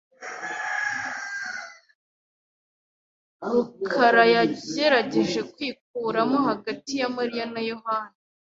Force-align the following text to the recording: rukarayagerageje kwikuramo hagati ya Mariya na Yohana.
rukarayagerageje 3.51 5.39
kwikuramo 5.51 6.37
hagati 6.49 6.91
ya 7.01 7.07
Mariya 7.17 7.45
na 7.53 7.61
Yohana. 7.71 8.13